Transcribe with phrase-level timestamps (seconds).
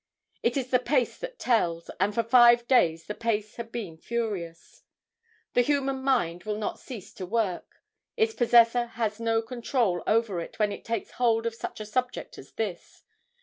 [0.41, 4.81] It is the pace that tells, and for five days the pace had been furious.
[5.53, 7.83] The human mind will not cease to work.
[8.17, 12.39] Its possessor has no control over it when it takes hold of such a subject
[12.39, 13.03] as this.